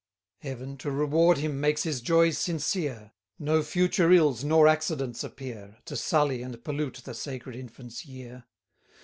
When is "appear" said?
5.23-5.77